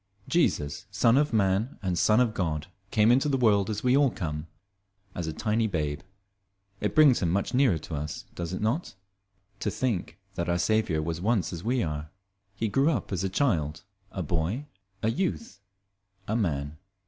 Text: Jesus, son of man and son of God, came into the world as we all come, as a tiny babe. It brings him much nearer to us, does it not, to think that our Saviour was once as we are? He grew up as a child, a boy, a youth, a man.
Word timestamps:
Jesus, 0.27 0.87
son 0.89 1.15
of 1.15 1.31
man 1.31 1.77
and 1.83 1.95
son 1.95 2.19
of 2.19 2.33
God, 2.33 2.65
came 2.89 3.11
into 3.11 3.29
the 3.29 3.37
world 3.37 3.69
as 3.69 3.83
we 3.83 3.95
all 3.95 4.09
come, 4.09 4.47
as 5.13 5.27
a 5.27 5.31
tiny 5.31 5.67
babe. 5.67 5.99
It 6.79 6.95
brings 6.95 7.21
him 7.21 7.29
much 7.29 7.53
nearer 7.53 7.77
to 7.77 7.93
us, 7.93 8.25
does 8.33 8.51
it 8.51 8.61
not, 8.63 8.95
to 9.59 9.69
think 9.69 10.17
that 10.33 10.49
our 10.49 10.57
Saviour 10.57 11.03
was 11.03 11.21
once 11.21 11.53
as 11.53 11.63
we 11.63 11.83
are? 11.83 12.09
He 12.55 12.67
grew 12.67 12.89
up 12.89 13.11
as 13.11 13.23
a 13.23 13.29
child, 13.29 13.83
a 14.11 14.23
boy, 14.23 14.65
a 15.03 15.11
youth, 15.11 15.61
a 16.27 16.35
man. 16.35 16.77